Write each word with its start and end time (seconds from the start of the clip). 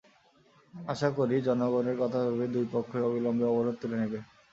আশা 0.73 1.09
করি, 1.17 1.35
জনগণের 1.47 1.97
কথা 2.01 2.19
ভেবে 2.25 2.45
দুই 2.55 2.65
পক্ষই 2.73 3.05
অবিলম্বে 3.07 3.45
অবরোধ 3.51 3.75
তুলে 3.81 3.97
নেবে। 4.01 4.19